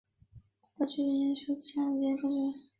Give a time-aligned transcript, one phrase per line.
[0.79, 2.69] 本剧是闫妮首次参演的谍战剧。